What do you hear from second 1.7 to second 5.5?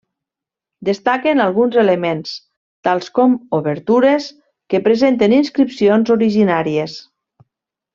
elements, tals com obertures, que presenten